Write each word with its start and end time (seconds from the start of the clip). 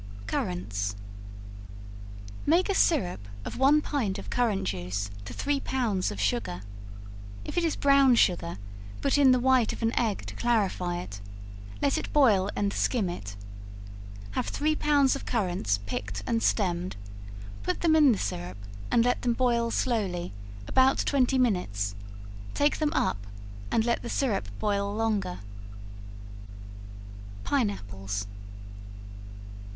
Currants. 0.25 0.95
Make 2.47 2.69
a 2.69 2.73
syrup 2.73 3.27
of 3.45 3.59
one 3.59 3.81
pint 3.83 4.17
of 4.17 4.31
currant 4.31 4.63
juice 4.63 5.11
to 5.25 5.31
three 5.33 5.59
pounds 5.59 6.09
of 6.09 6.19
sugar; 6.19 6.63
if 7.45 7.55
it 7.55 7.63
is 7.63 7.75
brown 7.75 8.15
sugar, 8.15 8.57
put 9.01 9.19
in 9.19 9.31
the 9.31 9.39
white 9.39 9.71
of 9.73 9.83
an 9.83 9.95
egg 9.95 10.25
to 10.25 10.33
clarify 10.33 10.97
it; 10.97 11.21
let 11.83 11.99
it 11.99 12.11
boil 12.11 12.49
and 12.55 12.73
skim 12.73 13.11
it; 13.11 13.35
have 14.31 14.47
three 14.47 14.75
pounds 14.75 15.15
of 15.15 15.27
currants 15.27 15.77
picked 15.85 16.23
and 16.25 16.41
stemmed; 16.41 16.95
put 17.61 17.81
them 17.81 17.95
in 17.95 18.11
the 18.11 18.17
syrup, 18.17 18.57
and 18.89 19.05
let 19.05 19.21
them 19.21 19.33
boil 19.33 19.69
slowly, 19.69 20.33
about 20.67 20.97
twenty 20.97 21.37
minutes; 21.37 21.93
take 22.55 22.79
them 22.79 22.91
up 22.93 23.27
and 23.69 23.85
let 23.85 24.01
the 24.01 24.09
syrup 24.09 24.49
boil 24.57 24.95
longer. 24.95 25.37
Pine 27.43 27.69
Apples. 27.69 28.25